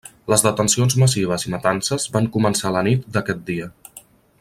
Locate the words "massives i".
1.03-1.53